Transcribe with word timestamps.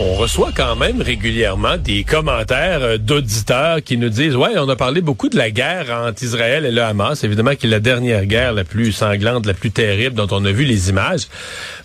On 0.00 0.14
reçoit 0.14 0.50
quand 0.52 0.74
même 0.74 1.00
régulièrement 1.00 1.76
des 1.76 2.02
commentaires 2.02 2.82
euh, 2.82 2.98
d'auditeurs 2.98 3.80
qui 3.80 3.96
nous 3.96 4.08
disent 4.08 4.34
ouais, 4.34 4.58
on 4.58 4.68
a 4.68 4.74
parlé 4.74 5.00
beaucoup 5.00 5.28
de 5.28 5.36
la 5.36 5.52
guerre 5.52 5.86
entre 6.04 6.24
Israël 6.24 6.64
et 6.66 6.72
le 6.72 6.82
Hamas, 6.82 7.22
évidemment 7.22 7.54
qui 7.54 7.66
est 7.66 7.70
la 7.70 7.78
dernière 7.78 8.26
guerre 8.26 8.54
la 8.54 8.64
plus 8.64 8.90
sanglante, 8.90 9.46
la 9.46 9.54
plus 9.54 9.70
terrible 9.70 10.16
dont 10.16 10.26
on 10.32 10.44
a 10.46 10.50
vu 10.50 10.64
les 10.64 10.88
images. 10.88 11.28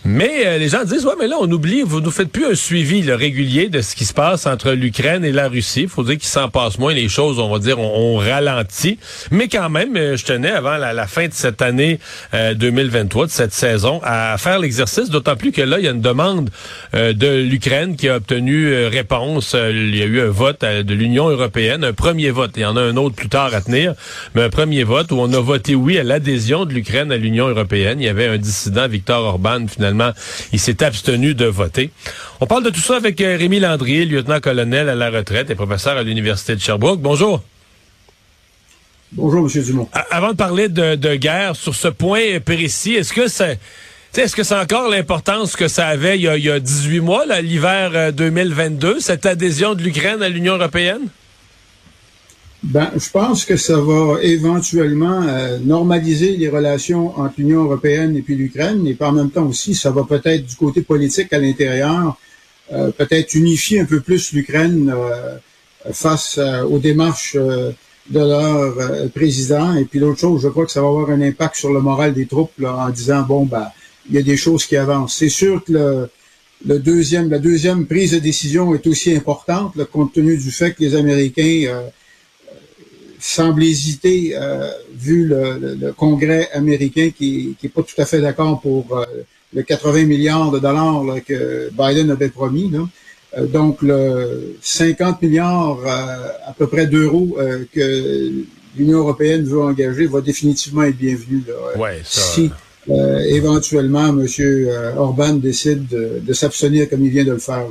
Mais 0.05 0.47
euh, 0.47 0.57
les 0.57 0.69
gens 0.69 0.83
disent 0.85 1.05
ouais, 1.05 1.13
mais 1.19 1.27
là 1.27 1.35
on 1.39 1.51
oublie, 1.51 1.83
vous 1.83 2.01
nous 2.01 2.09
faites 2.09 2.31
plus 2.31 2.47
un 2.47 2.55
suivi 2.55 3.11
régulier 3.11 3.69
de 3.69 3.81
ce 3.81 3.95
qui 3.95 4.05
se 4.05 4.13
passe 4.15 4.47
entre 4.47 4.71
l'Ukraine 4.71 5.23
et 5.23 5.31
la 5.31 5.47
Russie. 5.47 5.85
Faut 5.87 6.03
dire 6.03 6.17
qu'il 6.17 6.29
s'en 6.29 6.49
passe 6.49 6.79
moins 6.79 6.95
les 6.95 7.09
choses, 7.09 7.37
on 7.37 7.51
va 7.51 7.59
dire 7.59 7.77
on, 7.77 8.17
ralentit, 8.17 8.97
mais 9.29 9.47
quand 9.47 9.69
même 9.69 9.95
euh, 9.95 10.17
je 10.17 10.25
tenais 10.25 10.49
avant 10.49 10.77
la, 10.77 11.05
fin 11.05 11.27
de 11.27 11.33
cette 11.33 11.61
année 11.61 11.99
2023 12.33 13.27
de 13.27 13.31
cette 13.31 13.53
saison 13.53 14.01
à 14.03 14.35
faire 14.39 14.57
l'exercice 14.57 15.09
d'autant 15.09 15.35
plus 15.35 15.51
que 15.51 15.61
là 15.61 15.77
il 15.77 15.85
y 15.85 15.87
a 15.87 15.91
une 15.91 16.01
demande 16.01 16.49
de 16.93 17.41
l'Ukraine 17.41 17.97
qui 17.99 18.07
a 18.07 18.15
obtenu 18.15 18.67
euh, 18.67 18.87
réponse. 18.87 19.53
Euh, 19.53 19.71
il 19.71 19.95
y 19.95 20.01
a 20.01 20.05
eu 20.05 20.21
un 20.21 20.29
vote 20.29 20.63
euh, 20.63 20.83
de 20.83 20.93
l'Union 20.93 21.27
européenne, 21.29 21.83
un 21.83 21.93
premier 21.93 22.31
vote. 22.31 22.51
Il 22.55 22.61
y 22.61 22.65
en 22.65 22.77
a 22.77 22.81
un 22.81 22.95
autre 22.95 23.15
plus 23.15 23.27
tard 23.27 23.53
à 23.53 23.61
tenir, 23.61 23.93
mais 24.33 24.43
un 24.43 24.49
premier 24.49 24.83
vote 24.83 25.11
où 25.11 25.17
on 25.19 25.31
a 25.33 25.39
voté 25.39 25.75
oui 25.75 25.99
à 25.99 26.03
l'adhésion 26.03 26.65
de 26.65 26.73
l'Ukraine 26.73 27.11
à 27.11 27.17
l'Union 27.17 27.49
européenne. 27.49 27.99
Il 27.99 28.05
y 28.05 28.09
avait 28.09 28.27
un 28.27 28.37
dissident, 28.37 28.87
Victor 28.87 29.23
Orban, 29.23 29.67
finalement, 29.67 30.11
il 30.53 30.59
s'est 30.59 30.81
abstenu 30.81 31.35
de 31.35 31.45
voter. 31.45 31.91
On 32.39 32.47
parle 32.47 32.63
de 32.63 32.69
tout 32.69 32.79
ça 32.79 32.95
avec 32.95 33.19
Rémi 33.19 33.59
Landry, 33.59 34.05
lieutenant-colonel 34.05 34.87
à 34.87 34.95
la 34.95 35.09
retraite 35.09 35.49
et 35.49 35.55
professeur 35.55 35.97
à 35.97 36.03
l'Université 36.03 36.55
de 36.55 36.61
Sherbrooke. 36.61 37.01
Bonjour. 37.01 37.43
Bonjour, 39.11 39.49
M. 39.53 39.63
Dumont. 39.63 39.89
Avant 40.09 40.31
de 40.31 40.37
parler 40.37 40.69
de, 40.69 40.95
de 40.95 41.15
guerre, 41.15 41.55
sur 41.55 41.75
ce 41.75 41.89
point 41.89 42.39
précis, 42.45 42.93
est-ce 42.93 43.11
que 43.11 43.27
c'est 43.27 43.59
est-ce 44.17 44.35
que 44.35 44.43
c'est 44.43 44.55
encore 44.55 44.89
l'importance 44.89 45.55
que 45.55 45.67
ça 45.67 45.87
avait 45.87 46.17
il 46.17 46.23
y 46.23 46.49
a, 46.49 46.59
18 46.59 46.99
mois, 46.99 47.25
l'hiver 47.41 48.11
2022, 48.11 48.87
euh, 48.87 48.99
cette 48.99 49.25
adhésion 49.25 49.75
de 49.75 49.83
l'Ukraine 49.83 50.21
à 50.21 50.29
l'Union 50.29 50.55
européenne? 50.55 51.07
Ben, 52.61 52.91
je 52.97 53.09
pense 53.09 53.45
que 53.45 53.55
ça 53.55 53.79
va 53.79 54.21
éventuellement 54.21 55.21
euh, 55.21 55.59
normaliser 55.59 56.35
les 56.35 56.49
relations 56.49 57.17
entre 57.17 57.35
l'Union 57.37 57.63
européenne 57.63 58.17
et 58.17 58.21
puis 58.21 58.35
l'Ukraine, 58.35 58.85
et 58.87 58.95
par 58.95 59.13
même 59.13 59.29
temps 59.29 59.45
aussi, 59.45 59.75
ça 59.75 59.91
va 59.91 60.03
peut-être 60.03 60.45
du 60.45 60.55
côté 60.55 60.81
politique 60.81 61.31
à 61.31 61.37
l'intérieur, 61.37 62.17
euh, 62.73 62.91
peut-être 62.91 63.35
unifier 63.35 63.79
un 63.79 63.85
peu 63.85 64.01
plus 64.01 64.33
l'Ukraine 64.33 64.93
face 65.93 66.37
aux 66.69 66.79
démarches 66.79 67.35
de 67.35 68.19
leur 68.19 69.09
président. 69.11 69.75
Et 69.77 69.85
puis 69.85 69.99
l'autre 69.99 70.19
chose, 70.19 70.41
je 70.43 70.49
crois 70.49 70.65
que 70.65 70.71
ça 70.71 70.81
va 70.81 70.87
avoir 70.87 71.09
un 71.11 71.21
impact 71.21 71.55
sur 71.55 71.71
le 71.71 71.79
moral 71.79 72.13
des 72.13 72.25
troupes 72.25 72.51
en 72.61 72.89
disant 72.89 73.21
bon 73.21 73.45
ben 73.45 73.69
il 74.07 74.15
y 74.15 74.17
a 74.17 74.21
des 74.21 74.37
choses 74.37 74.65
qui 74.65 74.75
avancent. 74.75 75.15
C'est 75.15 75.29
sûr 75.29 75.63
que 75.63 76.07
le, 76.65 76.79
deuxième, 76.79 77.29
la 77.29 77.39
deuxième 77.39 77.85
prise 77.85 78.11
de 78.11 78.19
décision 78.19 78.73
est 78.73 78.85
aussi 78.87 79.15
importante, 79.15 79.81
compte 79.91 80.13
tenu 80.13 80.37
du 80.37 80.51
fait 80.51 80.73
que 80.73 80.81
les 80.81 80.95
Américains 80.95 81.63
euh, 81.67 81.87
semblent 83.19 83.63
hésiter, 83.63 84.33
euh, 84.35 84.69
vu 84.93 85.25
le, 85.25 85.91
Congrès 85.95 86.49
américain 86.53 87.09
qui 87.15 87.55
n'est 87.61 87.69
pas 87.69 87.83
tout 87.83 87.99
à 88.01 88.05
fait 88.05 88.21
d'accord 88.21 88.61
pour 88.61 88.97
euh, 88.97 89.05
le 89.53 89.63
80 89.63 90.05
milliards 90.05 90.51
de 90.51 90.59
dollars 90.59 91.03
que 91.25 91.71
Biden 91.71 92.11
avait 92.11 92.29
promis. 92.29 92.71
donc, 93.37 93.81
le 93.81 94.55
50 94.61 95.21
milliards 95.21 95.79
à 96.45 96.53
peu 96.53 96.67
près 96.67 96.85
d'euros 96.85 97.37
que 97.73 98.45
l'Union 98.77 98.99
européenne 98.99 99.43
veut 99.43 99.61
engager 99.61 100.07
va 100.07 100.21
définitivement 100.21 100.83
être 100.83 100.97
bienvenu. 100.97 101.43
ouais, 101.77 102.01
ça... 102.03 102.21
Si, 102.21 102.45
euh, 102.45 102.49
éventuellement, 102.87 104.07
M. 104.09 104.25
Euh, 104.39 104.95
Orban 104.95 105.33
décide 105.33 105.87
de, 105.87 106.33
s'abstenir 106.33 106.89
comme 106.89 107.05
il 107.05 107.11
vient 107.11 107.25
de 107.25 107.31
le 107.31 107.39
faire. 107.39 107.65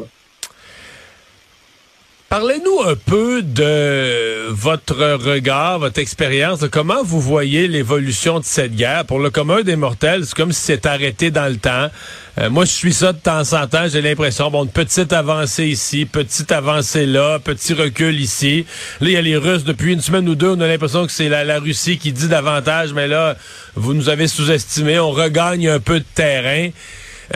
Parlez-nous 2.29 2.83
un 2.87 2.95
peu 2.95 3.41
de 3.41 4.49
votre 4.51 5.15
regard, 5.15 5.79
votre 5.79 5.99
expérience, 5.99 6.59
de 6.59 6.67
comment 6.67 7.03
vous 7.03 7.23
voyez 7.23 7.69
l'évolution 7.69 8.39
de 8.39 8.45
cette 8.45 8.77
guerre. 8.77 9.07
Pour 9.07 9.19
le 9.19 9.31
commun 9.31 9.63
des 9.63 9.77
mortels, 9.77 10.27
c'est 10.27 10.35
comme 10.35 10.53
si 10.53 10.61
c'était 10.61 10.91
arrêté 10.91 11.31
dans 11.31 11.51
le 11.51 11.57
temps. 11.57 11.89
Euh, 12.39 12.51
moi, 12.51 12.67
je 12.67 12.71
suis 12.71 12.93
ça 12.93 13.15
de 13.15 13.19
temps 13.19 13.55
en 13.55 13.67
temps. 13.67 13.89
J'ai 13.91 14.03
l'impression, 14.03 14.51
bon, 14.51 14.65
une 14.65 14.71
petite 14.71 15.15
avancée 15.15 15.69
ici, 15.69 16.05
petite 16.05 16.53
avancée 16.53 17.07
là, 17.07 17.39
petit 17.39 17.73
recul 17.73 18.21
ici. 18.21 18.67
Là, 19.01 19.09
il 19.09 19.13
y 19.15 19.17
a 19.17 19.23
les 19.23 19.39
Russes. 19.39 19.65
Depuis 19.65 19.95
une 19.95 20.03
semaine 20.03 20.29
ou 20.29 20.35
deux, 20.35 20.51
on 20.51 20.61
a 20.61 20.69
l'impression 20.69 21.07
que 21.07 21.13
c'est 21.13 21.31
la, 21.31 21.45
la, 21.45 21.59
Russie 21.59 21.97
qui 21.97 22.13
dit 22.13 22.29
davantage, 22.29 22.93
mais 22.93 23.09
là, 23.09 23.37
vous 23.75 23.95
nous 23.95 24.11
avez 24.11 24.29
sous-estimé. 24.29 24.99
On 24.99 25.13
regagne 25.13 25.67
un 25.67 25.81
peu 25.81 26.01
de 26.01 26.07
terrain. 26.15 26.69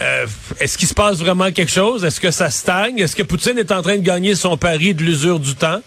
Euh, 0.01 0.27
est-ce 0.59 0.79
qu'il 0.79 0.89
se 0.89 0.95
passe 0.95 1.19
vraiment 1.19 1.51
quelque 1.53 1.71
chose? 1.71 2.05
Est-ce 2.05 2.21
que 2.21 2.31
ça 2.31 2.51
stagne? 2.51 2.99
Est-ce 2.99 3.15
que 3.15 3.23
Poutine 3.23 3.59
est 3.59 3.73
en 3.73 3.83
train 3.83 3.97
de 3.97 4.03
gagner 4.03 4.35
son 4.35 4.57
pari 4.57 4.95
de 4.95 5.03
l'usure 5.03 5.39
du 5.39 5.55
temps? 5.55 5.81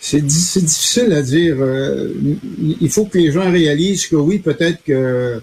C'est 0.00 0.20
difficile 0.20 1.12
à 1.12 1.22
dire. 1.22 1.56
Euh, 1.60 2.12
il 2.80 2.90
faut 2.90 3.06
que 3.06 3.18
les 3.18 3.32
gens 3.32 3.50
réalisent 3.50 4.06
que 4.06 4.16
oui, 4.16 4.38
peut-être 4.38 4.82
que 4.84 4.92
euh, 4.92 5.40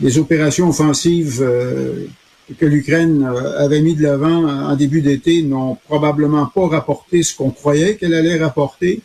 les 0.00 0.18
opérations 0.18 0.68
offensives 0.68 1.44
que 2.58 2.66
l'Ukraine 2.66 3.28
avait 3.58 3.80
mis 3.80 3.94
de 3.94 4.02
l'avant 4.02 4.48
en 4.48 4.76
début 4.76 5.02
d'été 5.02 5.42
n'ont 5.42 5.76
probablement 5.86 6.46
pas 6.46 6.68
rapporté 6.68 7.22
ce 7.22 7.34
qu'on 7.34 7.50
croyait 7.50 7.96
qu'elle 7.96 8.14
allait 8.14 8.38
rapporter. 8.38 9.00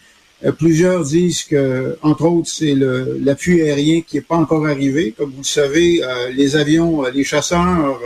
Euh, 0.46 0.52
plusieurs 0.52 1.04
disent 1.04 1.44
que, 1.44 1.98
entre 2.02 2.26
autres, 2.26 2.50
c'est 2.50 2.76
l'appui 2.76 3.62
aérien 3.62 4.02
qui 4.02 4.16
n'est 4.16 4.22
pas 4.22 4.38
encore 4.38 4.66
arrivé. 4.68 5.14
Comme 5.18 5.32
vous 5.32 5.40
le 5.40 5.44
savez, 5.44 6.02
euh, 6.04 6.30
les 6.30 6.56
avions, 6.56 7.06
euh, 7.06 7.12
les 7.12 7.24
chasseurs, 7.24 8.00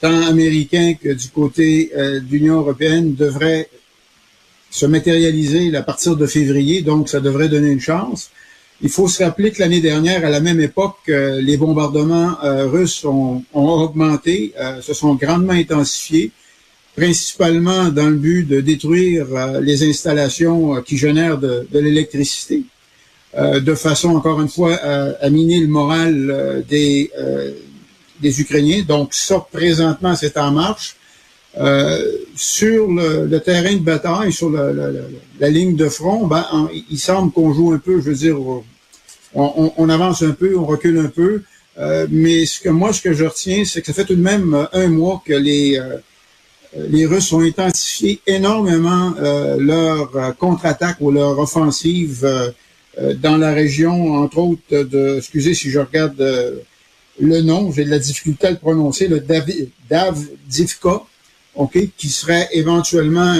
tant 0.00 0.22
américains 0.22 0.94
que 0.94 1.10
du 1.10 1.28
côté 1.28 1.92
de 1.94 2.24
l'Union 2.30 2.60
européenne, 2.60 3.14
devraient 3.14 3.68
se 4.70 4.86
matérialiser 4.86 5.76
à 5.76 5.82
partir 5.82 6.16
de 6.16 6.26
février, 6.26 6.80
donc 6.80 7.10
ça 7.10 7.20
devrait 7.20 7.50
donner 7.50 7.70
une 7.70 7.80
chance. 7.80 8.30
Il 8.80 8.88
faut 8.88 9.08
se 9.08 9.22
rappeler 9.22 9.50
que 9.50 9.60
l'année 9.60 9.82
dernière, 9.82 10.24
à 10.24 10.30
la 10.30 10.40
même 10.40 10.58
époque, 10.58 11.00
les 11.06 11.58
bombardements 11.58 12.38
russes 12.42 13.04
ont, 13.04 13.44
ont 13.52 13.68
augmenté, 13.82 14.54
se 14.80 14.94
sont 14.94 15.16
grandement 15.16 15.52
intensifiés 15.52 16.32
principalement 16.96 17.88
dans 17.88 18.08
le 18.08 18.16
but 18.16 18.44
de 18.46 18.60
détruire 18.60 19.26
euh, 19.32 19.60
les 19.60 19.88
installations 19.88 20.76
euh, 20.76 20.80
qui 20.82 20.96
génèrent 20.96 21.38
de, 21.38 21.66
l'électricité, 21.72 22.64
euh, 23.36 23.60
de 23.60 23.74
façon, 23.74 24.10
encore 24.10 24.40
une 24.40 24.48
fois, 24.48 24.74
à, 24.74 25.30
miner 25.30 25.60
le 25.60 25.68
moral 25.68 26.64
des, 26.68 27.10
des 28.20 28.40
Ukrainiens. 28.40 28.82
Donc 28.86 29.14
ça, 29.14 29.46
présentement, 29.50 30.14
c'est 30.14 30.36
en 30.36 30.50
marche. 30.50 30.96
sur 32.36 32.88
le, 32.88 33.38
terrain 33.38 33.74
de 33.74 33.84
bataille, 33.92 34.32
sur 34.32 34.50
la 34.50 35.48
ligne 35.48 35.76
de 35.76 35.88
front, 35.88 36.26
ben, 36.26 36.44
il 36.90 36.98
semble 36.98 37.32
qu'on 37.32 37.54
joue 37.54 37.72
un 37.72 37.78
peu, 37.78 38.00
je 38.00 38.10
veux 38.10 38.14
dire, 38.14 38.38
on, 39.34 39.72
on, 39.78 39.88
avance 39.88 40.22
un 40.22 40.32
peu, 40.32 40.58
on 40.58 40.66
recule 40.66 40.98
un 40.98 41.08
peu, 41.08 41.42
mais 42.10 42.44
ce 42.44 42.60
que 42.60 42.68
moi, 42.68 42.92
ce 42.92 43.00
que 43.00 43.14
je 43.14 43.24
retiens, 43.24 43.64
c'est 43.64 43.80
que 43.80 43.86
ça 43.86 43.94
fait 43.94 44.04
tout 44.04 44.14
de 44.14 44.20
même 44.22 44.68
un 44.74 44.88
mois 44.88 45.22
que 45.24 45.32
les 45.32 45.78
euh, 45.78 45.96
les 46.76 47.06
Russes 47.06 47.32
ont 47.32 47.40
intensifié 47.40 48.20
énormément 48.26 49.14
euh, 49.18 49.56
leur 49.58 50.16
euh, 50.16 50.32
contre-attaque 50.32 50.96
ou 51.00 51.10
leur 51.10 51.38
offensive 51.38 52.52
dans 53.22 53.38
la 53.38 53.54
région, 53.54 54.16
entre 54.16 54.36
autres 54.36 54.60
de, 54.70 55.16
excusez 55.16 55.54
si 55.54 55.70
je 55.70 55.78
regarde 55.78 56.22
le 57.18 57.40
nom, 57.40 57.72
j'ai 57.72 57.86
de 57.86 57.90
la 57.90 57.98
difficulté 57.98 58.48
à 58.48 58.50
le 58.50 58.58
prononcer, 58.58 59.08
le 59.08 59.18
Davdivka, 59.88 61.02
ok, 61.54 61.78
qui 61.96 62.08
serait 62.10 62.50
éventuellement 62.52 63.34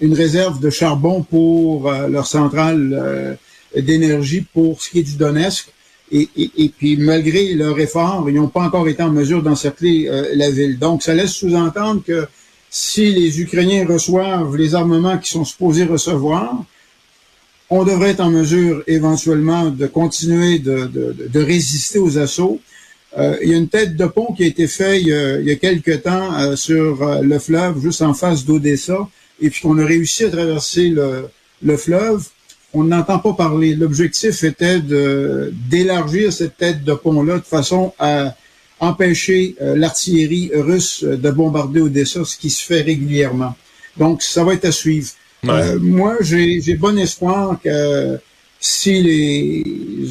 une 0.00 0.14
réserve 0.14 0.58
de 0.58 0.70
charbon 0.70 1.22
pour 1.22 1.88
leur 1.88 2.26
centrale 2.26 3.38
d'énergie 3.76 4.40
pour 4.40 4.82
ce 4.82 4.90
qui 4.90 4.98
est 4.98 5.04
du 5.04 5.14
Donetsk. 5.14 5.68
Et, 6.12 6.28
et, 6.36 6.50
et, 6.56 6.68
puis, 6.68 6.96
malgré 6.96 7.54
leur 7.54 7.78
effort, 7.78 8.28
ils 8.28 8.34
n'ont 8.34 8.48
pas 8.48 8.62
encore 8.62 8.88
été 8.88 9.02
en 9.02 9.10
mesure 9.10 9.42
d'encercler 9.42 10.08
euh, 10.08 10.30
la 10.34 10.50
ville. 10.50 10.78
Donc, 10.78 11.02
ça 11.02 11.14
laisse 11.14 11.32
sous-entendre 11.32 12.02
que 12.04 12.26
si 12.68 13.12
les 13.12 13.40
Ukrainiens 13.40 13.86
reçoivent 13.86 14.56
les 14.56 14.74
armements 14.74 15.18
qu'ils 15.18 15.32
sont 15.32 15.44
supposés 15.44 15.84
recevoir, 15.84 16.64
on 17.68 17.84
devrait 17.84 18.10
être 18.10 18.20
en 18.20 18.30
mesure 18.30 18.82
éventuellement 18.88 19.70
de 19.70 19.86
continuer 19.86 20.58
de, 20.58 20.86
de, 20.86 21.28
de 21.28 21.40
résister 21.40 22.00
aux 22.00 22.18
assauts. 22.18 22.60
Euh, 23.16 23.36
il 23.42 23.50
y 23.50 23.54
a 23.54 23.56
une 23.56 23.68
tête 23.68 23.96
de 23.96 24.06
pont 24.06 24.32
qui 24.34 24.44
a 24.44 24.46
été 24.46 24.66
faite 24.66 25.02
il, 25.02 25.08
y 25.08 25.50
a 25.50 25.56
quelque 25.56 25.92
temps 25.92 26.36
euh, 26.38 26.56
sur 26.56 27.22
le 27.22 27.38
fleuve, 27.38 27.80
juste 27.80 28.02
en 28.02 28.14
face 28.14 28.44
d'Odessa, 28.44 29.08
et 29.40 29.50
puis 29.50 29.62
qu'on 29.62 29.78
a 29.78 29.86
réussi 29.86 30.24
à 30.24 30.30
traverser 30.30 30.88
le, 30.88 31.28
le 31.62 31.76
fleuve 31.76 32.28
on 32.72 32.84
n'entend 32.84 33.18
pas 33.18 33.32
parler. 33.32 33.74
L'objectif 33.74 34.44
était 34.44 34.80
de 34.80 35.52
d'élargir 35.68 36.32
cette 36.32 36.56
tête 36.56 36.84
de 36.84 36.94
pont-là 36.94 37.38
de 37.38 37.44
façon 37.44 37.92
à 37.98 38.34
empêcher 38.80 39.56
euh, 39.60 39.76
l'artillerie 39.76 40.50
russe 40.54 41.04
de 41.04 41.30
bombarder 41.30 41.80
Odessa, 41.80 42.24
ce 42.24 42.36
qui 42.36 42.50
se 42.50 42.64
fait 42.64 42.80
régulièrement. 42.80 43.54
Donc, 43.96 44.22
ça 44.22 44.42
va 44.42 44.54
être 44.54 44.64
à 44.64 44.72
suivre. 44.72 45.10
Euh, 45.46 45.78
moi, 45.78 46.16
j'ai 46.20 46.74
bon 46.74 46.98
espoir 46.98 47.58
que 47.62 48.18
si 48.58 49.02
les 49.02 49.64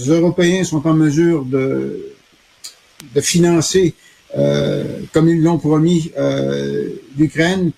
Européens 0.07 0.63
sont 0.63 0.85
en 0.87 0.93
mesure 0.93 1.45
de, 1.45 2.13
de 3.15 3.21
financer, 3.21 3.93
euh, 4.37 4.83
comme 5.13 5.29
ils 5.29 5.41
l'ont 5.41 5.57
promis, 5.57 6.11
l'Ukraine, 7.17 7.71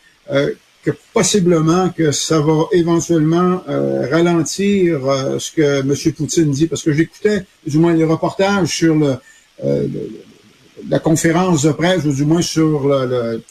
que 0.83 0.91
possiblement 1.13 1.89
que 1.89 2.11
ça 2.11 2.39
va 2.39 2.65
éventuellement 2.71 3.61
euh, 3.69 4.07
ralentir 4.09 5.05
euh, 5.05 5.37
ce 5.39 5.51
que 5.51 5.81
M. 5.81 6.13
Poutine 6.13 6.51
dit, 6.51 6.67
parce 6.67 6.81
que 6.81 6.91
j'écoutais 6.91 7.43
du 7.65 7.77
moins 7.77 7.93
les 7.93 8.03
reportages 8.03 8.69
sur 8.69 8.95
le, 8.95 9.15
euh, 9.63 9.87
la 10.89 10.99
conférence 10.99 11.63
de 11.63 11.71
presse, 11.71 12.05
ou 12.05 12.13
du 12.13 12.25
moins 12.25 12.41
sur 12.41 12.87
le, 12.87 13.43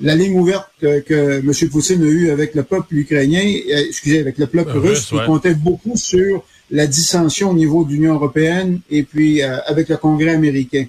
la 0.00 0.14
ligne 0.14 0.38
ouverte 0.38 0.70
que, 0.80 1.40
M. 1.40 1.70
Poutine 1.70 2.02
a 2.02 2.06
eue 2.06 2.30
avec 2.30 2.54
le 2.54 2.62
peuple 2.62 2.96
ukrainien, 2.96 3.42
excusez, 3.68 4.20
avec 4.20 4.38
le 4.38 4.46
peuple 4.46 4.78
russe, 4.78 5.06
qui 5.06 5.18
comptait 5.26 5.54
beaucoup 5.54 5.96
sur 5.96 6.42
la 6.70 6.86
dissension 6.86 7.50
au 7.50 7.54
niveau 7.54 7.84
de 7.84 7.92
l'Union 7.92 8.14
européenne 8.14 8.80
et 8.90 9.02
puis 9.02 9.42
avec 9.42 9.90
le 9.90 9.98
Congrès 9.98 10.30
américain. 10.30 10.86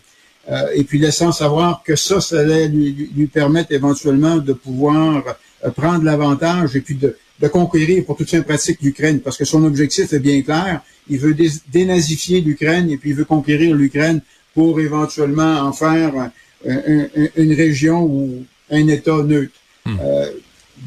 et 0.74 0.86
puis 0.86 1.00
laissant 1.00 1.34
savoir 1.34 1.84
que 1.86 1.98
ça, 1.98 2.22
ça 2.22 2.40
allait 2.40 2.70
lui, 2.70 3.10
lui 3.14 3.28
permettre 3.28 3.74
éventuellement 3.74 4.38
de 4.38 4.54
pouvoir 4.54 5.24
euh, 5.28 5.34
prendre 5.72 6.04
l'avantage 6.04 6.76
et 6.76 6.82
puis 6.82 6.96
de, 6.96 7.16
de, 7.40 7.48
conquérir 7.48 8.06
pour 8.06 8.18
toute 8.18 8.30
fin 8.30 8.42
pratique 8.42 8.80
l'Ukraine, 8.82 9.20
parce 9.20 9.38
que 9.38 9.46
son 9.46 9.64
objectif 9.64 10.12
est 10.14 10.20
bien 10.20 10.42
clair. 10.42 10.82
Il 11.10 11.20
veut 11.20 11.36
dénazifier 11.72 12.42
l'Ukraine 12.42 12.90
et 12.90 12.98
puis 12.98 13.12
il 13.12 13.16
veut 13.16 13.26
conquérir 13.26 13.76
l'Ukraine 13.76 14.22
pour 14.54 14.80
éventuellement 14.80 15.60
en 15.62 15.74
faire 15.74 16.32
une 16.66 17.54
région 17.54 18.04
ou 18.04 18.46
un 18.70 18.88
État 18.88 19.22
neutre. 19.24 19.54
Hmm. 19.86 19.98
Euh, 20.02 20.32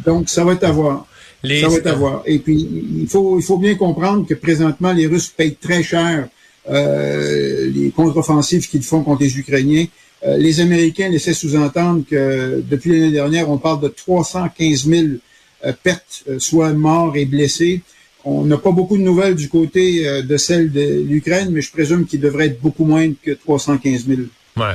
donc, 0.05 0.29
ça 0.29 0.45
va 0.45 0.53
être 0.53 0.65
à 0.65 0.73
voir. 0.73 1.07
Ça 1.43 1.69
va 1.69 1.77
être 1.77 1.87
à 1.87 1.95
voir. 1.95 2.23
Et 2.27 2.39
puis, 2.39 2.69
il 3.01 3.09
faut, 3.09 3.39
il 3.39 3.43
faut 3.43 3.59
bien 3.59 3.75
comprendre 3.75 4.27
que 4.27 4.35
présentement, 4.35 4.93
les 4.93 5.07
Russes 5.07 5.29
payent 5.29 5.57
très 5.57 5.83
cher 5.83 6.29
euh, 6.69 7.71
les 7.71 7.91
contre-offensives 7.91 8.69
qu'ils 8.69 8.83
font 8.83 9.03
contre 9.03 9.23
les 9.23 9.39
Ukrainiens. 9.39 9.87
Euh, 10.27 10.37
les 10.37 10.61
Américains 10.61 11.09
laissaient 11.09 11.35
sous-entendre 11.35 12.05
que 12.09 12.63
depuis 12.69 12.93
l'année 12.93 13.13
dernière, 13.13 13.49
on 13.49 13.59
parle 13.59 13.81
de 13.81 13.89
315 13.89 14.87
000 14.87 15.07
euh, 15.65 15.73
pertes, 15.83 16.25
euh, 16.29 16.39
soit 16.39 16.73
morts 16.73 17.17
et 17.17 17.25
blessés. 17.25 17.83
On 18.25 18.45
n'a 18.45 18.59
pas 18.59 18.73
beaucoup 18.73 18.97
de 18.97 19.03
nouvelles 19.03 19.37
du 19.37 19.49
côté 19.49 20.05
de 20.25 20.37
celle 20.37 20.73
de 20.73 21.05
l'Ukraine, 21.09 21.51
mais 21.53 21.61
je 21.61 21.71
présume 21.71 22.07
qu'il 22.07 22.21
devrait 22.21 22.47
être 22.47 22.61
beaucoup 22.61 22.85
moins 22.85 23.13
que 23.23 23.31
315 23.31 24.05
000. 24.05 24.23
Ouais. 24.57 24.75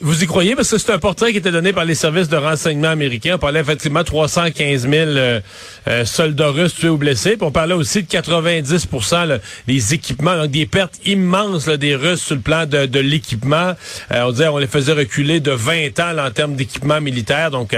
Vous 0.00 0.24
y 0.24 0.26
croyez? 0.26 0.56
Parce 0.56 0.70
que 0.70 0.78
c'est 0.78 0.90
un 0.90 0.98
portrait 0.98 1.32
qui 1.32 1.38
était 1.38 1.50
donné 1.50 1.74
par 1.74 1.84
les 1.84 1.94
services 1.94 2.30
de 2.30 2.36
renseignement 2.36 2.88
américains. 2.88 3.34
On 3.34 3.38
parlait 3.38 3.60
effectivement 3.60 4.00
de 4.00 4.06
315 4.06 4.88
000 4.88 4.94
euh, 4.94 5.40
euh, 5.86 6.04
soldats 6.06 6.48
russes 6.48 6.74
tués 6.74 6.88
ou 6.88 6.96
blessés. 6.96 7.36
Puis 7.36 7.46
on 7.46 7.50
parlait 7.50 7.74
aussi 7.74 8.02
de 8.02 8.08
90% 8.08 9.38
des 9.66 9.94
équipements, 9.94 10.34
donc 10.38 10.50
des 10.50 10.64
pertes 10.64 10.98
immenses 11.04 11.68
des 11.68 11.94
Russes 11.94 12.22
sur 12.22 12.36
le 12.36 12.40
plan 12.40 12.64
de, 12.64 12.98
l'équipement. 13.00 13.74
Euh, 14.12 14.22
on 14.22 14.30
disait 14.30 14.48
on 14.48 14.56
les 14.56 14.66
faisait 14.66 14.94
reculer 14.94 15.40
de 15.40 15.50
20 15.50 16.00
ans 16.00 16.16
en 16.24 16.30
termes 16.30 16.54
d'équipement 16.54 17.02
militaire. 17.02 17.50
Donc, 17.50 17.76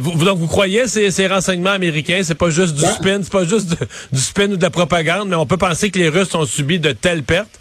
vous, 0.00 0.24
donc 0.24 0.38
vous 0.38 0.46
croyez 0.46 0.86
ces, 0.86 1.10
ces 1.10 1.26
renseignements 1.26 1.70
américains? 1.70 2.20
C'est 2.22 2.36
pas 2.36 2.50
juste 2.50 2.76
du 2.76 2.82
ben 2.82 2.92
spin, 2.92 3.20
c'est 3.22 3.32
pas 3.32 3.44
juste 3.44 3.76
du 4.12 4.20
spin 4.20 4.52
ou 4.52 4.56
de 4.56 4.62
la 4.62 4.70
propagande, 4.70 5.28
mais 5.28 5.36
on 5.36 5.46
peut 5.46 5.56
penser 5.56 5.90
que 5.90 5.98
les 5.98 6.08
Russes 6.08 6.34
ont 6.36 6.46
subi 6.46 6.78
de 6.78 6.92
telles 6.92 7.24
pertes? 7.24 7.58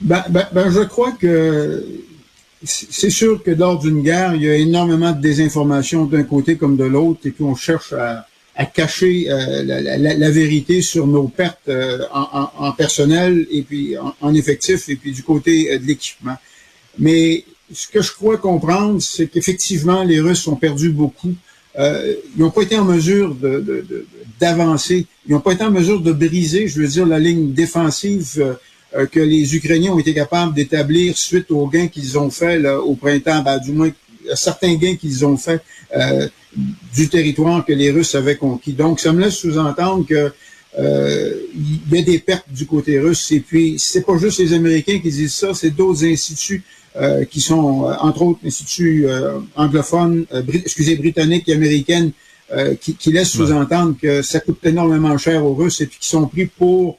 Ben, 0.00 0.24
ben, 0.28 0.46
ben, 0.52 0.70
je 0.70 0.80
crois 0.80 1.12
que 1.12 1.84
c'est 2.64 3.10
sûr 3.10 3.42
que 3.42 3.50
lors 3.50 3.78
d'une 3.78 4.02
guerre, 4.02 4.34
il 4.34 4.42
y 4.42 4.48
a 4.48 4.54
énormément 4.54 5.12
de 5.12 5.20
désinformation 5.20 6.06
d'un 6.06 6.24
côté 6.24 6.56
comme 6.56 6.76
de 6.76 6.84
l'autre, 6.84 7.20
et 7.24 7.30
puis 7.30 7.44
on 7.44 7.54
cherche 7.54 7.92
à, 7.92 8.26
cacher 8.66 9.26
euh, 9.30 9.62
la, 9.62 10.30
vérité 10.30 10.82
sur 10.82 11.06
nos 11.06 11.28
pertes 11.28 11.68
euh, 11.68 12.00
en, 12.12 12.72
personnel 12.72 13.46
et 13.52 13.62
puis 13.62 13.96
en, 13.96 14.14
en, 14.20 14.34
effectif 14.34 14.88
et 14.88 14.96
puis 14.96 15.12
du 15.12 15.22
côté 15.22 15.70
euh, 15.70 15.78
de 15.78 15.84
l'équipement. 15.84 16.36
Mais 16.98 17.44
ce 17.72 17.86
que 17.86 18.02
je 18.02 18.12
crois 18.12 18.36
comprendre, 18.36 19.00
c'est 19.00 19.28
qu'effectivement, 19.28 20.02
les 20.02 20.18
Russes 20.18 20.48
ont 20.48 20.56
perdu 20.56 20.90
beaucoup. 20.90 21.34
ils 21.78 22.16
n'ont 22.36 22.50
pas 22.50 22.62
été 22.62 22.76
en 22.76 22.84
mesure 22.84 23.36
d'avancer. 24.40 25.06
Ils 25.28 25.32
n'ont 25.32 25.40
pas 25.40 25.52
été 25.52 25.62
en 25.62 25.70
mesure 25.70 26.00
de 26.00 26.10
briser, 26.10 26.66
je 26.66 26.80
veux 26.80 26.88
dire, 26.88 27.06
la 27.06 27.20
ligne 27.20 27.52
défensive 27.52 28.56
que 29.10 29.20
les 29.20 29.54
Ukrainiens 29.54 29.92
ont 29.92 29.98
été 29.98 30.14
capables 30.14 30.54
d'établir 30.54 31.16
suite 31.16 31.50
aux 31.50 31.66
gains 31.66 31.88
qu'ils 31.88 32.18
ont 32.18 32.30
fait 32.30 32.58
là, 32.58 32.80
au 32.80 32.94
printemps, 32.94 33.42
ben, 33.42 33.58
du 33.58 33.72
moins 33.72 33.90
certains 34.34 34.74
gains 34.74 34.96
qu'ils 34.96 35.24
ont 35.24 35.36
fait 35.36 35.60
euh, 35.96 36.28
du 36.94 37.08
territoire 37.08 37.64
que 37.64 37.72
les 37.72 37.90
Russes 37.90 38.14
avaient 38.14 38.36
conquis. 38.36 38.72
Donc, 38.72 39.00
ça 39.00 39.12
me 39.12 39.20
laisse 39.20 39.34
sous-entendre 39.34 40.06
que 40.06 40.32
euh, 40.78 41.32
il 41.54 41.96
y 41.96 41.98
a 41.98 42.02
des 42.02 42.18
pertes 42.18 42.50
du 42.50 42.66
côté 42.66 42.98
russe. 43.00 43.32
Et 43.32 43.40
puis, 43.40 43.76
c'est 43.78 44.04
pas 44.04 44.16
juste 44.18 44.38
les 44.38 44.52
Américains 44.52 44.98
qui 44.98 45.10
disent 45.10 45.34
ça, 45.34 45.54
c'est 45.54 45.70
d'autres 45.70 46.04
instituts 46.04 46.62
euh, 46.96 47.24
qui 47.24 47.40
sont, 47.40 47.88
euh, 47.88 47.94
entre 48.00 48.22
autres, 48.22 48.40
instituts 48.44 49.06
anglophones, 49.56 50.26
excusez, 50.52 50.96
britanniques 50.96 51.48
et 51.48 51.54
américaines, 51.54 52.12
qui, 52.80 52.94
qui, 52.94 53.12
laissent 53.12 53.32
sous-entendre 53.32 53.94
que 54.00 54.22
ça 54.22 54.40
coûte 54.40 54.64
énormément 54.64 55.18
cher 55.18 55.44
aux 55.44 55.52
Russes 55.52 55.82
et 55.82 55.86
puis 55.86 55.98
qui 56.00 56.08
sont 56.08 56.26
pris 56.26 56.46
pour 56.46 56.98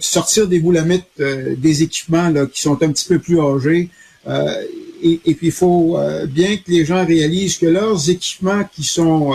sortir 0.00 0.46
des 0.48 0.58
boulamites 0.58 1.04
euh, 1.20 1.54
des 1.56 1.82
équipements 1.82 2.28
là, 2.28 2.46
qui 2.46 2.60
sont 2.60 2.82
un 2.82 2.92
petit 2.92 3.06
peu 3.08 3.18
plus 3.18 3.40
âgés. 3.40 3.88
Euh, 4.26 4.62
et, 5.02 5.20
et, 5.24 5.34
puis, 5.34 5.48
il 5.48 5.52
faut 5.52 5.98
euh, 5.98 6.26
bien 6.26 6.56
que 6.56 6.70
les 6.70 6.84
gens 6.84 7.04
réalisent 7.04 7.58
que 7.58 7.66
leurs 7.66 8.08
équipements 8.10 8.64
qui 8.74 8.82
sont 8.82 9.32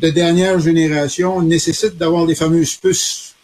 de 0.00 0.10
dernière 0.10 0.60
génération 0.60 1.40
nécessitent 1.40 1.96
d'avoir 1.96 2.26
les 2.26 2.34
fameuses 2.34 2.74
puces 2.74 3.34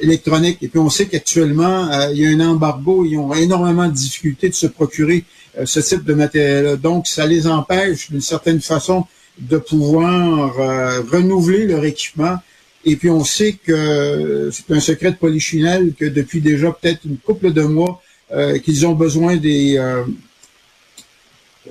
électroniques. 0.00 0.58
Et 0.62 0.68
puis, 0.68 0.80
on 0.80 0.90
sait 0.90 1.06
qu'actuellement, 1.06 1.88
il 2.10 2.18
y 2.18 2.26
a 2.26 2.30
un 2.30 2.40
embargo. 2.40 3.04
Ils 3.04 3.16
ont 3.16 3.32
énormément 3.32 3.86
de 3.86 3.94
difficultés 3.94 4.48
de 4.48 4.54
se 4.54 4.66
procurer 4.66 5.24
ce 5.64 5.80
type 5.80 6.04
de 6.04 6.14
matériel. 6.14 6.76
Donc, 6.76 7.06
ça 7.06 7.24
les 7.26 7.46
empêche 7.46 8.10
d'une 8.10 8.20
certaine 8.20 8.60
façon 8.60 9.06
de 9.38 9.56
pouvoir 9.58 10.54
renouveler 11.10 11.66
leur 11.66 11.84
équipement 11.84 12.38
et 12.88 12.96
puis 12.96 13.10
on 13.10 13.24
sait 13.24 13.52
que 13.52 14.50
c'est 14.52 14.74
un 14.74 14.80
secret 14.80 15.12
de 15.12 15.16
polichinelle 15.16 15.92
que 15.98 16.06
depuis 16.06 16.40
déjà 16.40 16.72
peut-être 16.72 17.04
une 17.04 17.18
couple 17.18 17.52
de 17.52 17.62
mois, 17.62 18.02
euh, 18.32 18.58
qu'ils 18.58 18.86
ont 18.86 18.94
besoin 18.94 19.36
des 19.36 19.78
euh, 19.78 20.04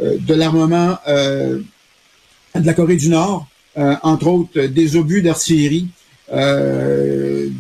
euh, 0.01 0.17
de 0.19 0.33
l'armement 0.33 0.97
de 1.07 2.65
la 2.65 2.73
Corée 2.73 2.95
du 2.95 3.09
Nord, 3.09 3.47
entre 3.75 4.27
autres 4.27 4.61
des 4.61 4.95
obus 4.95 5.21
d'artillerie. 5.21 5.87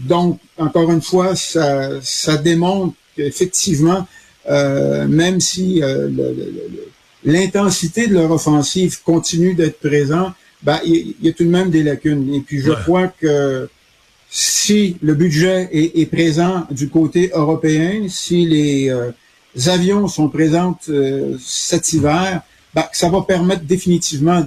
donc, 0.05 0.39
encore 0.57 0.91
une 0.91 1.01
fois, 1.01 1.35
ça, 1.35 2.01
ça 2.01 2.37
démontre 2.37 2.95
qu'effectivement, 3.15 4.07
même 4.47 5.39
si 5.39 5.81
l'intensité 7.23 8.07
de 8.07 8.15
leur 8.15 8.31
offensive 8.31 9.01
continue 9.03 9.53
d'être 9.53 9.79
présente, 9.79 10.33
ben, 10.63 10.79
il 10.85 11.15
y, 11.21 11.29
a 11.29 11.33
tout 11.33 11.43
de 11.43 11.49
même 11.49 11.69
des 11.69 11.83
lacunes. 11.83 12.33
Et 12.33 12.41
puis, 12.41 12.59
je 12.59 12.71
crois 12.71 13.07
que 13.07 13.69
si 14.29 14.97
le 15.01 15.13
budget 15.13 15.69
est, 15.71 16.05
présent 16.07 16.65
du 16.71 16.89
côté 16.89 17.31
européen, 17.33 18.07
si 18.09 18.45
les 18.45 18.89
euh, 18.89 19.11
avions 19.67 20.07
sont 20.07 20.29
présents 20.29 20.77
euh, 20.89 21.37
cet 21.39 21.93
hiver, 21.93 22.41
ben, 22.73 22.85
ça 22.91 23.09
va 23.09 23.21
permettre 23.21 23.63
définitivement 23.63 24.45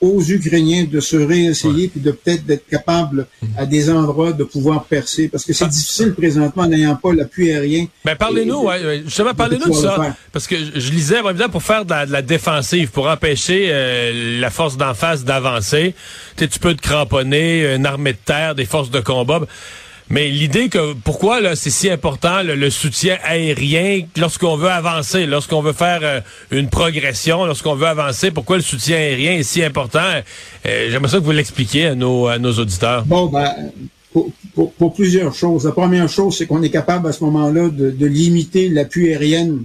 aux 0.00 0.22
Ukrainiens 0.22 0.84
de 0.84 1.00
se 1.00 1.16
réessayer 1.16 1.88
puis 1.88 2.00
de 2.00 2.10
peut-être 2.10 2.44
d'être 2.46 2.66
capables 2.66 3.26
à 3.56 3.66
des 3.66 3.90
endroits 3.90 4.32
de 4.32 4.44
pouvoir 4.44 4.84
percer 4.84 5.28
parce 5.28 5.44
que 5.44 5.52
c'est 5.52 5.64
ah. 5.64 5.68
difficile 5.68 6.14
présentement 6.14 6.66
n'ayant 6.66 6.96
pas 6.96 7.12
l'appui 7.12 7.50
aérien. 7.50 7.86
Ben 8.04 8.16
parlez-nous, 8.16 8.62
ouais, 8.62 9.02
justement 9.04 9.34
parlez-nous 9.34 9.68
de, 9.68 9.74
ça 9.74 10.16
parce 10.32 10.46
que 10.46 10.56
je 10.56 10.90
lisais 10.90 11.20
pour 11.52 11.62
faire 11.62 11.84
de 11.84 12.12
la, 12.12 12.22
défensive, 12.22 12.90
pour 12.90 13.08
empêcher 13.08 13.68
euh, 13.70 14.40
la 14.40 14.50
force 14.50 14.76
d'en 14.76 14.94
face 14.94 15.24
d'avancer, 15.24 15.94
tu 16.36 16.58
peux 16.60 16.74
te 16.74 16.82
cramponner 16.82 17.74
une 17.74 17.86
armée 17.86 18.12
de 18.12 18.18
terre, 18.24 18.54
des 18.54 18.64
forces 18.64 18.90
de 18.90 19.00
combat. 19.00 19.40
Mais 20.10 20.28
l'idée 20.28 20.68
que 20.68 20.94
pourquoi 20.94 21.40
là 21.40 21.54
c'est 21.54 21.70
si 21.70 21.88
important 21.88 22.42
le, 22.42 22.70
soutien 22.70 23.16
aérien 23.24 24.02
lorsqu'on 24.16 24.56
veut 24.56 24.70
avancer, 24.70 25.24
lorsqu'on 25.24 25.62
veut 25.62 25.72
faire 25.72 26.00
euh, 26.02 26.20
une 26.50 26.68
progression, 26.68 27.44
lorsqu'on 27.44 27.76
veut 27.76 27.86
avancer, 27.86 28.32
pourquoi 28.32 28.56
le 28.56 28.62
soutien 28.62 28.96
aérien 28.96 29.34
est 29.34 29.44
si 29.44 29.62
important? 29.62 30.00
Euh, 30.66 30.88
J'aimerais 30.90 31.10
ça 31.10 31.18
que 31.18 31.24
vous 31.24 31.30
l'expliquiez 31.30 31.86
à 31.86 31.94
nos 31.94 32.26
à 32.26 32.38
nos 32.38 32.52
auditeurs. 32.52 33.04
Bon 33.06 33.26
ben 33.26 33.54
pour, 34.12 34.72
pour, 34.72 34.92
plusieurs 34.92 35.32
choses. 35.32 35.64
La 35.64 35.70
première 35.70 36.08
chose, 36.08 36.36
c'est 36.36 36.46
qu'on 36.46 36.64
est 36.64 36.70
capable 36.70 37.06
à 37.06 37.12
ce 37.12 37.22
moment-là 37.22 37.68
de, 37.68 37.92
de 37.92 38.06
limiter 38.06 38.68
l'appui 38.68 39.08
aérien 39.08 39.58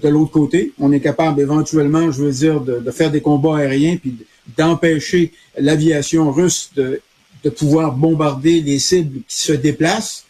de 0.00 0.08
l'autre 0.08 0.30
côté. 0.30 0.72
On 0.78 0.92
est 0.92 1.00
capable 1.00 1.40
éventuellement, 1.40 2.12
je 2.12 2.22
veux 2.22 2.30
dire, 2.30 2.60
de, 2.60 2.78
de, 2.78 2.90
faire 2.92 3.10
des 3.10 3.20
combats 3.20 3.58
aériens 3.58 3.96
puis 3.96 4.16
d'empêcher 4.56 5.32
l'aviation 5.58 6.30
russe 6.30 6.70
de, 6.76 7.00
de 7.44 7.50
pouvoir 7.50 7.92
bombarder 7.92 8.60
les 8.60 8.78
cibles 8.78 9.20
qui 9.28 9.36
se 9.40 9.52
déplacent. 9.52 10.24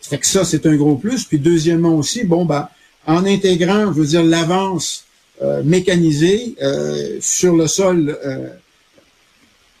Ça 0.00 0.10
fait 0.10 0.18
que 0.18 0.26
ça, 0.26 0.44
c'est 0.44 0.66
un 0.66 0.76
gros 0.76 0.96
plus. 0.96 1.24
Puis 1.24 1.38
deuxièmement 1.38 1.94
aussi, 1.94 2.24
bon, 2.24 2.44
ben, 2.44 2.68
en 3.06 3.24
intégrant, 3.24 3.92
je 3.92 4.00
veux 4.00 4.06
dire, 4.06 4.22
l'avance 4.22 5.04
euh, 5.42 5.62
mécanisée 5.64 6.54
euh, 6.62 7.18
sur 7.20 7.56
le 7.56 7.66
sol 7.66 8.18
euh, 8.24 8.48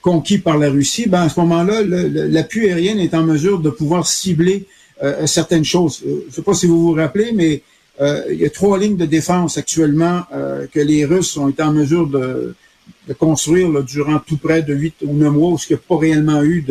conquis 0.00 0.38
par 0.38 0.56
la 0.56 0.70
Russie, 0.70 1.08
ben, 1.08 1.22
à 1.22 1.28
ce 1.28 1.38
moment-là, 1.40 1.82
l'appui 1.82 2.68
aérien 2.68 2.98
est 2.98 3.14
en 3.14 3.22
mesure 3.22 3.58
de 3.58 3.70
pouvoir 3.70 4.06
cibler 4.06 4.66
certaines 5.26 5.64
choses. 5.64 6.02
je 6.04 6.26
ne 6.26 6.32
sais 6.32 6.42
pas 6.42 6.54
si 6.54 6.66
vous 6.66 6.80
vous 6.80 6.92
rappelez, 6.92 7.30
mais 7.32 7.62
il 8.00 8.36
y 8.36 8.44
a 8.44 8.50
trois 8.50 8.76
lignes 8.78 8.96
de 8.96 9.06
défense 9.06 9.56
actuellement 9.56 10.24
que 10.72 10.80
les 10.80 11.04
Russes 11.04 11.36
ont 11.36 11.48
été 11.48 11.62
en 11.62 11.72
mesure 11.72 12.08
de, 12.08 12.56
de 13.06 13.12
construire 13.14 13.70
là, 13.70 13.82
durant 13.82 14.18
tout 14.18 14.36
près 14.36 14.62
de 14.62 14.74
huit 14.74 14.94
ou 15.02 15.14
neuf 15.14 15.32
mois 15.32 15.50
où 15.52 15.58
il 15.58 15.72
n'y 15.72 15.76
a 15.76 15.80
pas 15.88 15.98
réellement 15.98 16.42
eu 16.42 16.64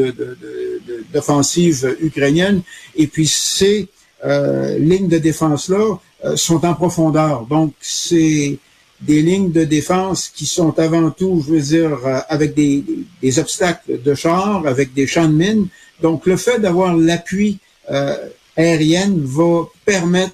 d'offensive 1.13 1.81
de, 1.83 1.89
de, 1.89 2.05
ukrainienne. 2.05 2.61
Et 2.95 3.07
puis 3.07 3.27
ces 3.27 3.87
euh, 4.25 4.77
lignes 4.77 5.07
de 5.07 5.17
défense-là 5.17 5.99
euh, 6.25 6.35
sont 6.35 6.65
en 6.65 6.73
profondeur. 6.73 7.45
Donc, 7.45 7.73
c'est 7.79 8.57
des 9.01 9.21
lignes 9.21 9.51
de 9.51 9.63
défense 9.63 10.29
qui 10.29 10.47
sont 10.47 10.77
avant 10.79 11.11
tout, 11.11 11.43
je 11.45 11.53
veux 11.53 11.61
dire, 11.61 11.99
euh, 12.05 12.19
avec 12.27 12.55
des, 12.55 12.83
des, 13.21 13.37
obstacles 13.37 14.01
de 14.01 14.15
char, 14.15 14.65
avec 14.65 14.95
des 14.95 15.05
champs 15.05 15.27
de 15.27 15.35
mines. 15.35 15.67
Donc, 16.01 16.25
le 16.25 16.35
fait 16.35 16.59
d'avoir 16.59 16.95
l'appui 16.95 17.59
euh, 17.91 18.15
aérien 18.55 19.13
va 19.17 19.67
permettre 19.85 20.33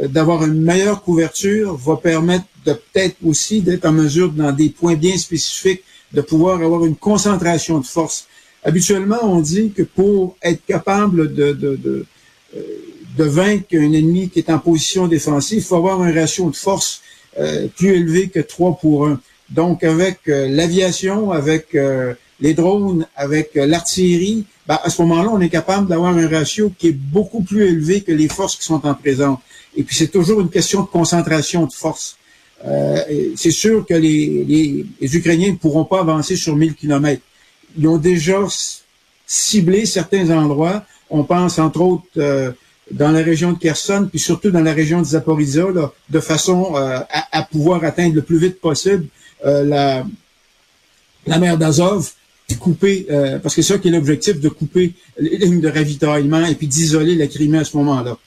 d'avoir 0.00 0.44
une 0.44 0.60
meilleure 0.62 1.02
couverture, 1.02 1.76
va 1.76 1.96
permettre 1.96 2.46
de 2.64 2.72
peut-être 2.72 3.16
aussi 3.24 3.60
d'être 3.60 3.86
en 3.86 3.92
mesure, 3.92 4.30
dans 4.30 4.52
des 4.52 4.70
points 4.70 4.94
bien 4.94 5.16
spécifiques, 5.16 5.82
de 6.12 6.20
pouvoir 6.20 6.60
avoir 6.62 6.84
une 6.84 6.96
concentration 6.96 7.78
de 7.78 7.86
force. 7.86 8.26
Habituellement, 8.62 9.18
on 9.22 9.40
dit 9.40 9.72
que 9.74 9.82
pour 9.82 10.36
être 10.42 10.64
capable 10.66 11.32
de, 11.34 11.52
de, 11.52 11.76
de, 11.76 12.04
euh, 12.56 12.60
de 13.16 13.24
vaincre 13.24 13.66
un 13.74 13.92
ennemi 13.92 14.28
qui 14.28 14.40
est 14.40 14.50
en 14.50 14.58
position 14.58 15.06
défensive, 15.08 15.58
il 15.58 15.64
faut 15.64 15.76
avoir 15.76 16.02
un 16.02 16.12
ratio 16.12 16.50
de 16.50 16.56
force 16.56 17.00
euh, 17.38 17.68
plus 17.68 17.94
élevé 17.94 18.28
que 18.28 18.40
3 18.40 18.78
pour 18.80 19.06
1. 19.06 19.20
Donc, 19.48 19.82
avec 19.82 20.20
euh, 20.28 20.48
l'aviation, 20.48 21.32
avec 21.32 21.76
les 22.40 22.54
drones, 22.54 23.06
avec 23.16 23.54
l'artillerie, 23.54 24.44
ben, 24.66 24.78
à 24.82 24.90
ce 24.90 25.02
moment-là, 25.02 25.30
on 25.32 25.40
est 25.40 25.48
capable 25.48 25.88
d'avoir 25.88 26.16
un 26.16 26.28
ratio 26.28 26.72
qui 26.78 26.88
est 26.88 26.92
beaucoup 26.92 27.42
plus 27.42 27.64
élevé 27.64 28.02
que 28.02 28.12
les 28.12 28.28
forces 28.28 28.56
qui 28.56 28.64
sont 28.64 28.86
en 28.86 28.94
présence. 28.94 29.38
Et 29.76 29.82
puis, 29.82 29.96
c'est 29.96 30.08
toujours 30.08 30.40
une 30.40 30.50
question 30.50 30.82
de 30.82 30.86
concentration 30.86 31.66
de 31.66 31.72
force. 31.72 32.16
Euh, 32.66 33.32
c'est 33.36 33.50
sûr 33.50 33.86
que 33.86 33.94
les, 33.94 34.44
les, 34.44 34.86
les, 35.00 35.16
Ukrainiens 35.16 35.52
ne 35.52 35.56
pourront 35.56 35.84
pas 35.84 36.00
avancer 36.00 36.36
sur 36.36 36.56
1000 36.56 36.74
kilomètres. 36.74 37.22
Ils 37.78 37.88
ont 37.88 37.96
déjà 37.96 38.44
ciblé 39.26 39.86
certains 39.86 40.28
endroits. 40.30 40.84
On 41.08 41.24
pense 41.24 41.58
entre 41.58 41.80
autres 41.80 42.04
euh, 42.18 42.52
dans 42.90 43.12
la 43.12 43.22
région 43.22 43.52
de 43.52 43.58
Kherson, 43.58 44.08
puis 44.10 44.18
surtout 44.18 44.50
dans 44.50 44.62
la 44.62 44.72
région 44.72 45.00
de 45.00 45.06
Zaporizhia, 45.06 45.66
de 46.08 46.20
façon 46.20 46.74
euh, 46.74 46.98
à, 47.08 47.38
à, 47.38 47.42
pouvoir 47.44 47.82
atteindre 47.84 48.16
le 48.16 48.22
plus 48.22 48.38
vite 48.38 48.60
possible 48.60 49.06
euh, 49.46 49.64
la, 49.64 50.04
la 51.26 51.38
mer 51.38 51.56
d'Azov, 51.56 52.10
couper, 52.58 53.06
parce 53.44 53.54
que 53.54 53.62
c'est 53.62 53.74
ça 53.74 53.78
qui 53.78 53.86
est 53.86 53.90
l'objectif, 53.92 54.40
de 54.40 54.48
couper 54.48 54.92
les 55.20 55.36
lignes 55.36 55.60
de 55.60 55.68
ravitaillement 55.68 56.44
et 56.44 56.56
puis 56.56 56.66
d'isoler 56.66 57.14
la 57.14 57.28
Crimée 57.28 57.58
à 57.58 57.64
ce 57.64 57.76
moment-là. 57.76 58.18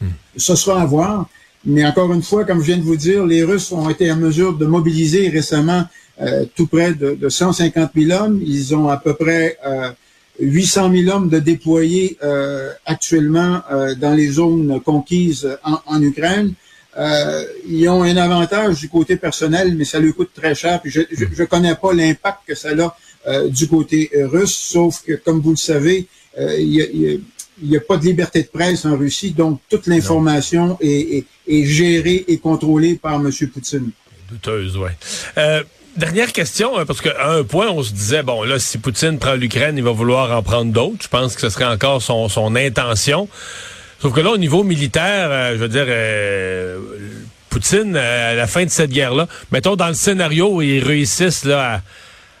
Hmm. 0.00 0.10
Ce 0.36 0.54
sera 0.54 0.80
à 0.80 0.86
voir. 0.86 1.28
Mais 1.66 1.84
encore 1.84 2.12
une 2.12 2.22
fois, 2.22 2.44
comme 2.44 2.60
je 2.60 2.66
viens 2.66 2.76
de 2.76 2.82
vous 2.82 2.96
dire, 2.96 3.26
les 3.26 3.42
Russes 3.42 3.72
ont 3.72 3.90
été 3.90 4.10
en 4.12 4.16
mesure 4.16 4.56
de 4.56 4.66
mobiliser 4.66 5.28
récemment 5.28 5.84
euh, 6.20 6.44
tout 6.54 6.68
près 6.68 6.94
de, 6.94 7.14
de, 7.14 7.28
150 7.28 7.90
000 7.96 8.12
hommes. 8.12 8.40
Ils 8.46 8.74
ont 8.76 8.88
à 8.88 8.96
peu 8.98 9.14
près 9.14 9.58
euh, 9.66 9.90
800 10.38 10.92
000 10.94 11.14
hommes 11.16 11.28
de 11.28 11.40
déployés 11.40 12.18
euh, 12.22 12.70
actuellement 12.84 13.62
euh, 13.72 13.96
dans 13.96 14.14
les 14.14 14.28
zones 14.28 14.80
conquises 14.80 15.58
en, 15.64 15.80
en 15.86 16.00
Ukraine. 16.00 16.54
Euh, 16.96 17.44
ils 17.68 17.88
ont 17.88 18.04
un 18.04 18.16
avantage 18.16 18.80
du 18.80 18.88
côté 18.88 19.16
personnel, 19.16 19.74
mais 19.76 19.84
ça 19.84 19.98
lui 19.98 20.12
coûte 20.12 20.30
très 20.34 20.54
cher. 20.54 20.80
Puis 20.80 20.92
je 20.92 21.00
ne 21.00 21.44
connais 21.46 21.74
pas 21.74 21.92
l'impact 21.92 22.38
que 22.46 22.54
ça 22.54 22.70
a 22.70 23.48
du 23.48 23.66
côté 23.66 24.08
russe, 24.14 24.54
sauf 24.54 25.02
que, 25.02 25.14
comme 25.14 25.40
vous 25.40 25.50
le 25.50 25.56
savez, 25.56 26.06
il 26.38 26.72
y 26.72 26.80
a, 26.80 26.86
y 26.92 27.14
a 27.14 27.18
il 27.62 27.70
n'y 27.70 27.76
a 27.76 27.80
pas 27.80 27.96
de 27.96 28.04
liberté 28.04 28.42
de 28.42 28.48
presse 28.48 28.84
en 28.84 28.96
Russie, 28.96 29.32
donc 29.32 29.60
toute 29.70 29.86
l'information 29.86 30.78
est, 30.80 31.24
gérée 31.48 32.24
et 32.28 32.38
contrôlée 32.38 32.96
par 32.96 33.14
M. 33.14 33.30
Poutine. 33.52 33.90
Douteuse, 34.30 34.76
oui. 34.76 34.90
Euh, 35.38 35.62
dernière 35.96 36.32
question, 36.32 36.78
hein, 36.78 36.84
parce 36.84 37.00
qu'à 37.00 37.30
un 37.30 37.44
point, 37.44 37.68
on 37.68 37.82
se 37.82 37.92
disait, 37.92 38.22
bon, 38.22 38.42
là, 38.42 38.58
si 38.58 38.78
Poutine 38.78 39.18
prend 39.18 39.34
l'Ukraine, 39.34 39.76
il 39.78 39.84
va 39.84 39.92
vouloir 39.92 40.36
en 40.36 40.42
prendre 40.42 40.72
d'autres. 40.72 41.02
Je 41.02 41.08
pense 41.08 41.34
que 41.34 41.40
ce 41.40 41.48
serait 41.48 41.64
encore 41.64 42.02
son, 42.02 42.56
intention. 42.56 43.28
Sauf 44.00 44.12
que 44.12 44.20
là, 44.20 44.30
au 44.30 44.38
niveau 44.38 44.62
militaire, 44.62 45.28
euh, 45.30 45.52
je 45.52 45.58
veux 45.58 45.68
dire, 45.68 45.86
euh, 45.88 46.78
Poutine, 47.48 47.96
à 47.96 48.34
la 48.34 48.46
fin 48.46 48.64
de 48.64 48.70
cette 48.70 48.90
guerre-là, 48.90 49.28
mettons 49.50 49.76
dans 49.76 49.88
le 49.88 49.94
scénario 49.94 50.56
où 50.56 50.62
ils 50.62 50.84
réussissent 50.84 51.44
là, 51.44 51.76
à 51.76 51.80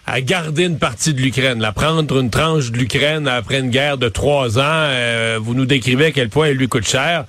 à 0.06 0.20
garder 0.20 0.64
une 0.64 0.78
partie 0.78 1.14
de 1.14 1.20
l'Ukraine, 1.20 1.62
à 1.64 1.72
prendre 1.72 2.20
une 2.20 2.30
tranche 2.30 2.70
de 2.70 2.78
l'Ukraine 2.78 3.26
après 3.26 3.58
une 3.58 3.70
guerre 3.70 3.98
de 3.98 4.08
trois 4.08 4.58
ans. 4.58 4.62
Euh, 4.62 5.38
vous 5.42 5.54
nous 5.54 5.66
décrivez 5.66 6.06
à 6.06 6.10
quel 6.12 6.28
point 6.28 6.46
elle 6.46 6.56
lui 6.56 6.68
coûte 6.68 6.86
cher. 6.86 7.24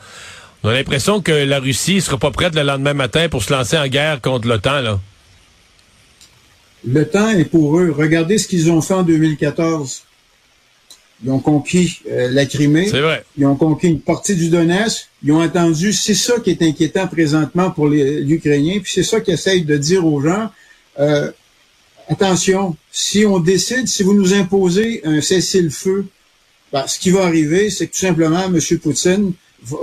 On 0.63 0.69
a 0.69 0.73
l'impression 0.73 1.21
que 1.21 1.31
la 1.31 1.59
Russie 1.59 2.01
sera 2.01 2.17
pas 2.17 2.29
prête 2.29 2.53
le 2.53 2.61
lendemain 2.61 2.93
matin 2.93 3.29
pour 3.29 3.43
se 3.43 3.51
lancer 3.51 3.77
en 3.77 3.87
guerre 3.87 4.21
contre 4.21 4.47
l'OTAN. 4.47 4.81
Là. 4.81 4.99
Le 6.87 7.07
temps 7.07 7.29
est 7.29 7.45
pour 7.45 7.79
eux. 7.79 7.91
Regardez 7.95 8.37
ce 8.37 8.47
qu'ils 8.47 8.71
ont 8.71 8.81
fait 8.81 8.93
en 8.93 9.03
2014. 9.03 10.03
Ils 11.23 11.31
ont 11.31 11.39
conquis 11.39 11.99
euh, 12.11 12.29
la 12.31 12.45
Crimée. 12.45 12.87
C'est 12.87 13.01
vrai. 13.01 13.23
Ils 13.39 13.45
ont 13.47 13.55
conquis 13.55 13.87
une 13.87 14.01
partie 14.01 14.35
du 14.35 14.49
Donetsk. 14.49 15.09
Ils 15.23 15.31
ont 15.31 15.39
attendu. 15.39 15.93
C'est 15.93 16.13
ça 16.13 16.39
qui 16.39 16.51
est 16.51 16.61
inquiétant 16.61 17.07
présentement 17.07 17.71
pour 17.71 17.87
les 17.87 18.21
Ukrainiens. 18.31 18.79
Puis 18.83 18.91
c'est 18.93 19.03
ça 19.03 19.19
qu'ils 19.19 19.33
essayent 19.33 19.65
de 19.65 19.77
dire 19.77 20.05
aux 20.05 20.21
gens. 20.21 20.51
Euh, 20.99 21.31
attention, 22.09 22.75
si 22.91 23.25
on 23.25 23.39
décide, 23.39 23.87
si 23.87 24.03
vous 24.03 24.13
nous 24.13 24.33
imposez 24.33 25.01
un 25.03 25.21
cessez-le-feu, 25.21 26.05
ben, 26.71 26.85
ce 26.87 26.99
qui 26.99 27.11
va 27.11 27.23
arriver, 27.25 27.69
c'est 27.69 27.87
que 27.87 27.93
tout 27.93 27.99
simplement, 27.99 28.45
M. 28.45 28.59
Poutine 28.79 29.33
va, 29.63 29.77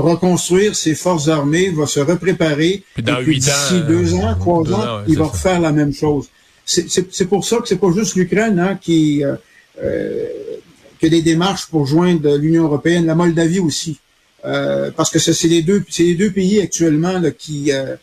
reconstruire 0.00 0.76
ses 0.76 0.94
forces 0.94 1.28
armées, 1.28 1.70
va 1.70 1.86
se 1.86 2.00
repréparer. 2.00 2.84
Puis 2.94 3.02
dans 3.02 3.22
d'ici 3.22 3.80
deux 3.88 4.14
ans, 4.14 4.34
trois 4.38 4.70
ans, 4.72 5.02
il 5.08 5.16
va 5.16 5.26
refaire 5.26 5.60
la 5.60 5.72
même 5.72 5.92
chose. 5.92 6.26
C'est 6.64 7.28
pour 7.28 7.44
ça 7.44 7.56
que 7.58 7.68
c'est 7.68 7.80
pas 7.80 7.92
juste 7.92 8.14
l'Ukraine 8.16 8.58
hein, 8.58 8.78
qui, 8.80 9.24
euh, 9.24 9.34
euh, 9.82 10.26
a 11.02 11.08
des 11.08 11.22
démarches 11.22 11.66
pour 11.66 11.86
joindre 11.86 12.36
l'Union 12.36 12.64
européenne, 12.64 13.06
la 13.06 13.14
Moldavie 13.14 13.60
aussi. 13.60 13.98
Euh, 14.44 14.90
parce 14.90 15.10
que 15.10 15.18
c'est 15.18 15.48
les 15.48 15.62
deux, 15.62 15.84
c'est 15.88 16.02
les 16.02 16.14
deux 16.14 16.30
pays 16.30 16.60
actuellement 16.60 17.18
là, 17.18 17.30
qui 17.30 17.72
euh, 17.72 17.82
euh, 17.82 17.96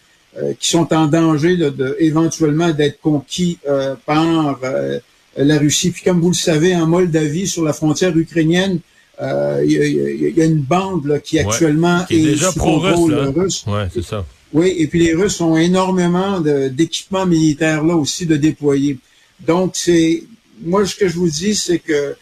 qui 0.59 0.69
sont 0.69 0.93
en 0.93 1.07
danger 1.07 1.57
de, 1.57 1.95
éventuellement 1.99 2.71
d'être 2.71 2.99
conquis 3.01 3.57
euh, 3.67 3.95
par 4.05 4.59
euh, 4.63 4.99
la 5.35 5.57
Russie. 5.57 5.91
Puis 5.91 6.03
comme 6.03 6.19
vous 6.21 6.29
le 6.29 6.35
savez, 6.35 6.75
en 6.75 6.87
Moldavie, 6.87 7.47
sur 7.47 7.63
la 7.63 7.73
frontière 7.73 8.15
ukrainienne, 8.17 8.79
il 9.19 10.31
y, 10.37 10.41
a 10.41 10.45
une 10.45 10.61
bande 10.61 11.19
qui 11.23 11.39
actuellement 11.39 12.05
est, 12.07 12.21
déjà 12.21 12.51
pro-russe. 12.51 13.65
Ouais, 13.65 13.87
c'est 13.91 14.03
ça. 14.03 14.23
Oui, 14.53 14.75
et 14.77 14.87
puis 14.87 14.99
les 14.99 15.13
Russes 15.13 15.41
ont 15.41 15.57
énormément 15.57 16.39
d'équipements 16.39 17.25
militaires 17.25 17.83
là 17.83 17.95
aussi 17.95 18.27
de 18.27 18.37
déployer. 18.37 18.99
Donc 19.45 19.71
c'est 19.73 20.23
moi 20.63 20.85
ce 20.85 20.95
que 20.95 21.07
je 21.07 21.15
vous 21.15 21.29
dis, 21.29 21.55
c'est 21.55 21.79
que 21.79 22.15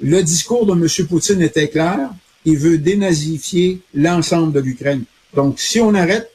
le 0.00 0.22
discours 0.22 0.66
de 0.66 0.72
M. 0.72 1.06
Poutine 1.06 1.42
était 1.42 1.68
clair. 1.68 2.10
Il 2.44 2.56
veut 2.56 2.78
dénazifier 2.78 3.80
l'ensemble 3.94 4.52
de 4.52 4.60
l'Ukraine. 4.60 5.04
Donc 5.34 5.60
si 5.60 5.80
on 5.80 5.94
arrête 5.94 6.30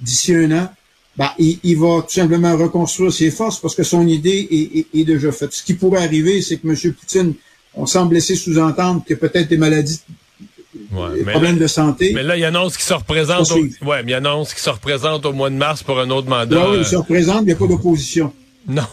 d'ici 0.00 0.34
un 0.34 0.50
an, 0.52 0.68
ben, 1.16 1.30
il, 1.38 1.78
va 1.78 2.02
tout 2.02 2.12
simplement 2.12 2.54
reconstruire 2.56 3.12
ses 3.12 3.30
forces 3.30 3.58
parce 3.58 3.74
que 3.74 3.82
son 3.82 4.06
idée 4.06 4.86
est, 4.92 5.04
déjà 5.04 5.32
faite. 5.32 5.52
Ce 5.52 5.62
qui 5.62 5.74
pourrait 5.74 6.04
arriver, 6.04 6.42
c'est 6.42 6.58
que 6.58 6.68
M. 6.68 6.92
Poutine, 6.92 7.34
on 7.74 7.86
semble 7.86 8.14
laisser 8.14 8.36
sous-entendre 8.36 9.02
que 9.06 9.14
peut-être 9.14 9.48
des 9.48 9.56
maladies 9.56 10.00
des 10.74 11.24
problèmes 11.24 11.56
de 11.56 11.66
santé. 11.66 12.12
Mais 12.14 12.22
là, 12.22 12.36
il 12.36 12.44
annonce 12.44 12.76
qu'il 12.76 12.84
se 12.84 12.92
représente. 12.92 13.50
Au, 13.50 13.86
ouais, 13.86 14.02
mais 14.02 14.12
il 14.12 14.14
annonce 14.14 14.52
qu'il 14.52 14.62
se 14.62 14.68
représente 14.68 15.24
au 15.24 15.32
mois 15.32 15.48
de 15.48 15.54
mars 15.54 15.82
pour 15.82 15.98
un 15.98 16.10
autre 16.10 16.28
mandat. 16.28 16.70
oui, 16.70 16.78
il 16.80 16.84
se 16.84 16.96
représente, 16.96 17.42
il 17.42 17.46
n'y 17.46 17.52
a 17.52 17.56
pas 17.56 17.66
d'opposition. 17.66 18.32
Non. 18.68 18.86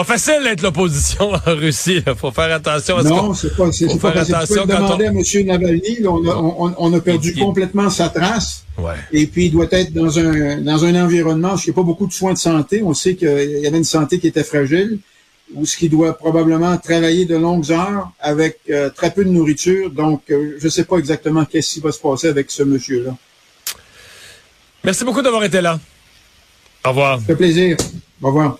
Pas 0.00 0.16
facile 0.16 0.42
d'être 0.44 0.62
l'opposition 0.62 1.30
en 1.46 1.54
Russie. 1.54 2.02
Il 2.06 2.14
faut 2.14 2.30
faire 2.30 2.50
attention 2.54 2.96
à 2.96 3.02
ce 3.02 3.08
Non, 3.08 3.34
c'est 3.34 3.54
pas, 3.54 3.70
c'est 3.70 4.00
pas 4.00 4.12
facile. 4.12 4.34
Attention 4.34 4.62
tu 4.62 4.68
demander 4.68 5.04
à 5.04 5.10
M. 5.10 5.46
Navalny, 5.46 6.06
on 6.06 6.26
a, 6.26 6.36
on, 6.36 6.74
on 6.78 6.94
a 6.94 7.00
perdu 7.02 7.34
complètement 7.34 7.90
sa 7.90 8.08
trace. 8.08 8.64
Ouais. 8.78 8.94
Et 9.12 9.26
puis, 9.26 9.46
il 9.46 9.50
doit 9.52 9.66
être 9.70 9.92
dans 9.92 10.18
un, 10.18 10.62
dans 10.62 10.86
un 10.86 11.04
environnement 11.04 11.52
où 11.52 11.58
il 11.58 11.64
n'y 11.66 11.70
a 11.70 11.74
pas 11.74 11.82
beaucoup 11.82 12.06
de 12.06 12.14
soins 12.14 12.32
de 12.32 12.38
santé. 12.38 12.82
On 12.82 12.94
sait 12.94 13.14
qu'il 13.14 13.28
y 13.28 13.66
avait 13.66 13.76
une 13.76 13.84
santé 13.84 14.18
qui 14.18 14.28
était 14.28 14.42
fragile, 14.42 15.00
où 15.54 15.66
ce 15.66 15.76
qui 15.76 15.90
doit 15.90 16.16
probablement 16.16 16.78
travailler 16.78 17.26
de 17.26 17.36
longues 17.36 17.70
heures 17.70 18.10
avec 18.20 18.60
euh, 18.70 18.88
très 18.88 19.10
peu 19.10 19.22
de 19.22 19.30
nourriture. 19.30 19.90
Donc, 19.90 20.22
euh, 20.30 20.56
je 20.58 20.64
ne 20.64 20.70
sais 20.70 20.84
pas 20.84 20.96
exactement 20.96 21.44
qu'est-ce 21.44 21.74
qui 21.74 21.80
va 21.80 21.92
se 21.92 22.00
passer 22.00 22.28
avec 22.28 22.50
ce 22.50 22.62
monsieur-là. 22.62 23.14
Merci 24.82 25.04
beaucoup 25.04 25.20
d'avoir 25.20 25.44
été 25.44 25.60
là. 25.60 25.78
Au 26.86 26.88
revoir. 26.88 27.20
Ça 27.20 27.26
fait 27.26 27.36
plaisir. 27.36 27.76
Au 28.22 28.28
revoir. 28.28 28.58